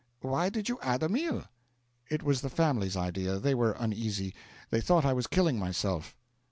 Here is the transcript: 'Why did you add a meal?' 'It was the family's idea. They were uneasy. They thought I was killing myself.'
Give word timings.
'Why 0.21 0.49
did 0.49 0.67
you 0.67 0.79
add 0.81 1.03
a 1.03 1.09
meal?' 1.09 1.43
'It 2.09 2.23
was 2.23 2.41
the 2.41 2.49
family's 2.49 2.97
idea. 2.97 3.37
They 3.37 3.53
were 3.53 3.73
uneasy. 3.73 4.33
They 4.71 4.81
thought 4.81 5.05
I 5.05 5.13
was 5.13 5.27
killing 5.27 5.59
myself.' 5.59 6.15